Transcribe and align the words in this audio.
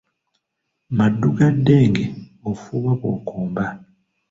Maddu 0.97 1.29
ga 1.37 1.47
ddenge 1.55 2.05
ofuuwa 2.49 2.91
bw’okomba. 2.99 3.65